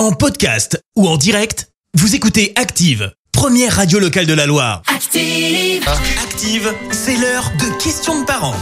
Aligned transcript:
En 0.00 0.12
podcast 0.12 0.82
ou 0.96 1.06
en 1.06 1.18
direct, 1.18 1.68
vous 1.92 2.14
écoutez 2.14 2.54
Active, 2.56 3.12
première 3.32 3.76
radio 3.76 3.98
locale 3.98 4.24
de 4.24 4.32
la 4.32 4.46
Loire. 4.46 4.80
Active. 4.86 5.86
Active, 6.22 6.74
c'est 6.90 7.18
l'heure 7.18 7.52
de 7.58 7.78
questions 7.78 8.18
de 8.18 8.24
parents. 8.24 8.56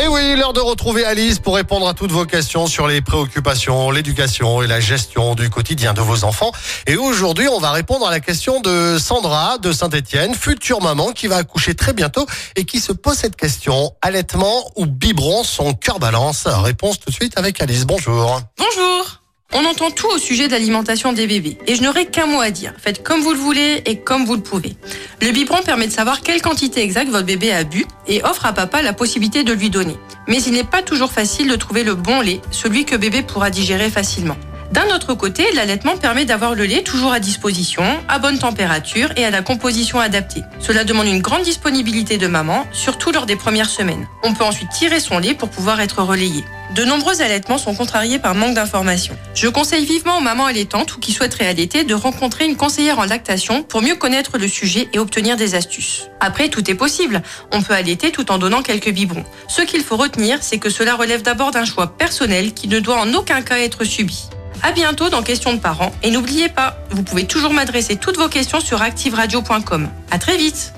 Et 0.00 0.06
oui, 0.06 0.36
l'heure 0.36 0.52
de 0.52 0.60
retrouver 0.60 1.04
Alice 1.04 1.40
pour 1.40 1.56
répondre 1.56 1.88
à 1.88 1.94
toutes 1.94 2.12
vos 2.12 2.26
questions 2.26 2.68
sur 2.68 2.86
les 2.86 3.00
préoccupations, 3.00 3.90
l'éducation 3.90 4.62
et 4.62 4.68
la 4.68 4.78
gestion 4.78 5.34
du 5.34 5.50
quotidien 5.50 5.94
de 5.94 6.00
vos 6.00 6.22
enfants. 6.22 6.52
Et 6.86 6.94
aujourd'hui, 6.94 7.48
on 7.48 7.58
va 7.58 7.72
répondre 7.72 8.06
à 8.06 8.12
la 8.12 8.20
question 8.20 8.60
de 8.60 8.98
Sandra 9.00 9.58
de 9.58 9.72
Saint-Etienne, 9.72 10.32
future 10.32 10.80
maman 10.80 11.10
qui 11.10 11.26
va 11.26 11.38
accoucher 11.38 11.74
très 11.74 11.92
bientôt 11.92 12.24
et 12.54 12.64
qui 12.64 12.78
se 12.78 12.92
pose 12.92 13.16
cette 13.16 13.34
question. 13.34 13.96
Allaitement 14.00 14.70
ou 14.76 14.86
biberon, 14.86 15.42
son 15.42 15.74
cœur 15.74 15.98
balance 15.98 16.46
Réponse 16.46 17.00
tout 17.00 17.10
de 17.10 17.14
suite 17.16 17.36
avec 17.36 17.60
Alice. 17.60 17.84
Bonjour. 17.84 18.40
Bonjour 18.56 19.21
on 19.52 19.64
entend 19.64 19.90
tout 19.90 20.08
au 20.08 20.18
sujet 20.18 20.46
de 20.46 20.52
l'alimentation 20.52 21.12
des 21.12 21.26
bébés 21.26 21.58
et 21.66 21.74
je 21.74 21.82
n'aurai 21.82 22.06
qu'un 22.06 22.26
mot 22.26 22.40
à 22.40 22.50
dire. 22.50 22.72
Faites 22.78 23.02
comme 23.02 23.20
vous 23.20 23.32
le 23.32 23.38
voulez 23.38 23.82
et 23.86 23.98
comme 23.98 24.24
vous 24.24 24.34
le 24.34 24.40
pouvez. 24.42 24.76
Le 25.20 25.30
biberon 25.30 25.62
permet 25.62 25.86
de 25.86 25.92
savoir 25.92 26.20
quelle 26.22 26.40
quantité 26.42 26.82
exacte 26.82 27.10
votre 27.10 27.26
bébé 27.26 27.52
a 27.52 27.64
bu 27.64 27.84
et 28.06 28.22
offre 28.24 28.46
à 28.46 28.52
papa 28.52 28.82
la 28.82 28.92
possibilité 28.92 29.44
de 29.44 29.52
lui 29.52 29.70
donner. 29.70 29.96
Mais 30.28 30.42
il 30.42 30.52
n'est 30.52 30.64
pas 30.64 30.82
toujours 30.82 31.12
facile 31.12 31.48
de 31.48 31.56
trouver 31.56 31.84
le 31.84 31.94
bon 31.94 32.20
lait, 32.20 32.40
celui 32.50 32.84
que 32.84 32.96
bébé 32.96 33.22
pourra 33.22 33.50
digérer 33.50 33.90
facilement. 33.90 34.36
D'un 34.72 34.86
autre 34.94 35.12
côté, 35.12 35.44
l'allaitement 35.52 35.98
permet 35.98 36.24
d'avoir 36.24 36.54
le 36.54 36.64
lait 36.64 36.82
toujours 36.82 37.12
à 37.12 37.20
disposition, 37.20 37.84
à 38.08 38.18
bonne 38.18 38.38
température 38.38 39.10
et 39.16 39.24
à 39.26 39.30
la 39.30 39.42
composition 39.42 40.00
adaptée. 40.00 40.40
Cela 40.60 40.84
demande 40.84 41.08
une 41.08 41.20
grande 41.20 41.42
disponibilité 41.42 42.16
de 42.16 42.26
maman, 42.26 42.66
surtout 42.72 43.12
lors 43.12 43.26
des 43.26 43.36
premières 43.36 43.68
semaines. 43.68 44.08
On 44.22 44.32
peut 44.32 44.44
ensuite 44.44 44.70
tirer 44.70 44.98
son 44.98 45.18
lait 45.18 45.34
pour 45.34 45.50
pouvoir 45.50 45.82
être 45.82 46.02
relayé. 46.02 46.42
De 46.74 46.84
nombreux 46.84 47.20
allaitements 47.20 47.58
sont 47.58 47.74
contrariés 47.74 48.18
par 48.18 48.34
manque 48.34 48.54
d'informations. 48.54 49.14
Je 49.34 49.46
conseille 49.46 49.84
vivement 49.84 50.16
aux 50.16 50.22
mamans 50.22 50.46
allaitantes 50.46 50.96
ou 50.96 51.00
qui 51.00 51.12
souhaiteraient 51.12 51.48
allaiter 51.48 51.84
de 51.84 51.92
rencontrer 51.92 52.46
une 52.46 52.56
conseillère 52.56 52.98
en 52.98 53.04
lactation 53.04 53.62
pour 53.62 53.82
mieux 53.82 53.96
connaître 53.96 54.38
le 54.38 54.48
sujet 54.48 54.88
et 54.94 54.98
obtenir 54.98 55.36
des 55.36 55.54
astuces. 55.54 56.08
Après, 56.18 56.48
tout 56.48 56.70
est 56.70 56.74
possible. 56.74 57.20
On 57.52 57.60
peut 57.60 57.74
allaiter 57.74 58.10
tout 58.10 58.32
en 58.32 58.38
donnant 58.38 58.62
quelques 58.62 58.90
biberons. 58.90 59.26
Ce 59.48 59.60
qu'il 59.60 59.82
faut 59.82 59.98
retenir, 59.98 60.38
c'est 60.40 60.58
que 60.58 60.70
cela 60.70 60.94
relève 60.94 61.20
d'abord 61.20 61.50
d'un 61.50 61.66
choix 61.66 61.88
personnel 61.98 62.54
qui 62.54 62.68
ne 62.68 62.80
doit 62.80 62.98
en 62.98 63.12
aucun 63.12 63.42
cas 63.42 63.58
être 63.58 63.84
subi. 63.84 64.30
À 64.62 64.70
bientôt 64.72 65.08
dans 65.08 65.22
Questions 65.22 65.52
de 65.54 65.58
parents 65.58 65.92
et 66.02 66.10
n'oubliez 66.10 66.48
pas, 66.48 66.76
vous 66.90 67.02
pouvez 67.02 67.26
toujours 67.26 67.52
m'adresser 67.52 67.96
toutes 67.96 68.16
vos 68.16 68.28
questions 68.28 68.60
sur 68.60 68.80
activeradio.com. 68.80 69.88
À 70.10 70.18
très 70.18 70.36
vite. 70.36 70.72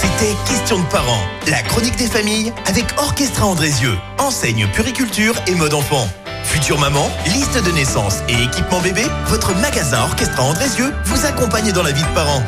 C'était 0.00 0.34
Questions 0.48 0.78
de 0.78 0.86
parents, 0.86 1.20
la 1.48 1.62
chronique 1.62 1.96
des 1.96 2.06
familles 2.06 2.52
avec 2.66 2.84
Orchestra 2.98 3.46
Andrézieux, 3.46 3.96
enseigne 4.18 4.68
puriculture 4.68 5.34
et 5.48 5.54
mode 5.54 5.74
enfant. 5.74 6.08
Future 6.44 6.78
maman, 6.78 7.10
liste 7.26 7.62
de 7.64 7.72
naissance 7.72 8.18
et 8.28 8.40
équipement 8.42 8.80
bébé, 8.80 9.04
votre 9.26 9.54
magasin 9.56 10.02
Orchestra 10.02 10.44
Andrézieux 10.44 10.92
vous 11.04 11.26
accompagne 11.26 11.72
dans 11.72 11.82
la 11.82 11.92
vie 11.92 12.02
de 12.02 12.14
parents. 12.14 12.42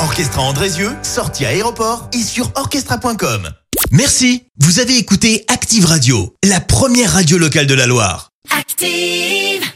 Orchestra 0.00 0.42
Andrézieux, 0.42 0.90
sortie 1.02 1.44
à 1.44 1.50
aéroport 1.50 2.08
et 2.12 2.22
sur 2.22 2.50
orchestra.com. 2.56 3.50
Merci, 3.90 4.44
vous 4.58 4.80
avez 4.80 4.96
écouté 4.96 5.44
Active 5.48 5.84
Radio, 5.86 6.34
la 6.44 6.60
première 6.60 7.12
radio 7.12 7.38
locale 7.38 7.66
de 7.66 7.74
la 7.74 7.86
Loire. 7.86 8.30
Active. 8.50 9.72